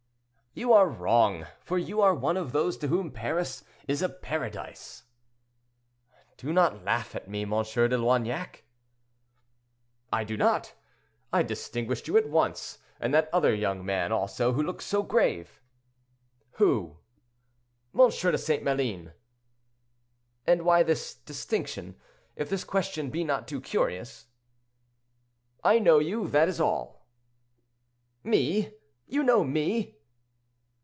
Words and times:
"You 0.53 0.73
are 0.73 0.89
wrong, 0.89 1.47
for 1.63 1.77
you 1.77 2.01
are 2.01 2.13
one 2.13 2.35
of 2.35 2.51
those 2.51 2.77
to 2.79 2.89
whom 2.89 3.09
Paris 3.09 3.63
is 3.87 4.01
a 4.01 4.09
paradise." 4.09 5.03
"Do 6.35 6.51
not 6.51 6.83
laugh 6.83 7.15
at 7.15 7.29
me, 7.29 7.43
M. 7.43 7.51
de 7.51 7.97
Loignac." 7.97 8.65
"I 10.11 10.25
do 10.25 10.35
not; 10.35 10.73
I 11.31 11.41
distinguished 11.41 12.09
you 12.09 12.17
at 12.17 12.27
once, 12.27 12.79
and 12.99 13.13
that 13.13 13.29
other 13.31 13.55
young 13.55 13.85
man 13.85 14.11
also 14.11 14.51
who 14.51 14.61
looks 14.61 14.83
so 14.83 15.03
grave." 15.03 15.61
"Who?" 16.55 16.97
"M. 17.97 18.09
de 18.09 18.37
St. 18.37 18.61
Maline." 18.61 19.13
"And 20.45 20.63
why 20.65 20.83
this 20.83 21.13
distinction, 21.15 21.95
if 22.35 22.49
this 22.49 22.65
question 22.65 23.09
be 23.09 23.23
not 23.23 23.47
too 23.47 23.61
curious?" 23.61 24.25
"I 25.63 25.79
know 25.79 25.99
you, 25.99 26.27
that 26.27 26.49
is 26.49 26.59
all." 26.59 27.05
"Me! 28.21 28.73
you 29.07 29.23
know 29.23 29.45
me?" 29.45 29.95